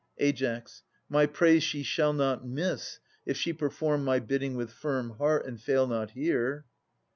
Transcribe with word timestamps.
Ai. 0.19 0.63
My 1.09 1.27
praise 1.27 1.61
she 1.61 1.83
shall 1.83 2.11
not 2.11 2.43
miss, 2.43 2.97
if 3.23 3.37
she 3.37 3.53
perform 3.53 4.03
My 4.03 4.17
bidding 4.17 4.55
with 4.55 4.71
firm 4.73 5.11
heart, 5.19 5.45
and 5.45 5.61
fail 5.61 5.85
not 5.85 6.09
here. 6.09 6.65